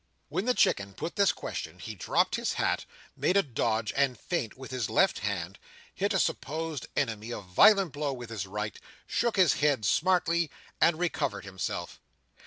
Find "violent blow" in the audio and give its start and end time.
7.39-8.11